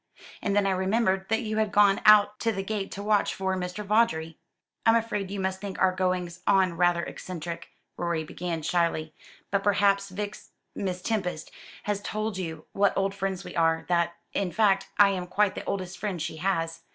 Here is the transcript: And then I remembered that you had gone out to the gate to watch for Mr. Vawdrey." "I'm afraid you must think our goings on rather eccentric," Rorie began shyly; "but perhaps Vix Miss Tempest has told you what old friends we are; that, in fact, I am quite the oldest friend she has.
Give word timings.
And 0.41 0.55
then 0.55 0.65
I 0.65 0.71
remembered 0.71 1.29
that 1.29 1.43
you 1.43 1.57
had 1.57 1.71
gone 1.71 2.01
out 2.07 2.39
to 2.39 2.51
the 2.51 2.63
gate 2.63 2.89
to 2.93 3.03
watch 3.03 3.35
for 3.35 3.55
Mr. 3.55 3.85
Vawdrey." 3.85 4.39
"I'm 4.83 4.95
afraid 4.95 5.29
you 5.29 5.39
must 5.39 5.61
think 5.61 5.77
our 5.77 5.91
goings 5.91 6.41
on 6.47 6.75
rather 6.75 7.03
eccentric," 7.03 7.69
Rorie 7.97 8.23
began 8.23 8.63
shyly; 8.63 9.13
"but 9.51 9.63
perhaps 9.63 10.09
Vix 10.09 10.53
Miss 10.73 11.03
Tempest 11.03 11.51
has 11.83 12.01
told 12.01 12.39
you 12.39 12.65
what 12.71 12.97
old 12.97 13.13
friends 13.13 13.43
we 13.43 13.55
are; 13.55 13.85
that, 13.89 14.15
in 14.33 14.51
fact, 14.51 14.87
I 14.97 15.09
am 15.09 15.27
quite 15.27 15.53
the 15.53 15.63
oldest 15.65 15.99
friend 15.99 16.19
she 16.19 16.37
has. 16.37 16.81